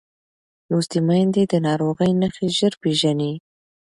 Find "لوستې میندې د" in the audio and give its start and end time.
0.69-1.53